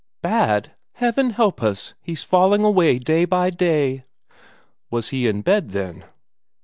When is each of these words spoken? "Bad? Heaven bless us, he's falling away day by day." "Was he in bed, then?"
"Bad? 0.23 0.71
Heaven 0.93 1.29
bless 1.37 1.61
us, 1.61 1.93
he's 2.01 2.23
falling 2.23 2.63
away 2.65 2.97
day 2.97 3.23
by 3.23 3.51
day." 3.51 4.05
"Was 4.89 5.09
he 5.09 5.27
in 5.27 5.43
bed, 5.43 5.69
then?" 5.69 6.05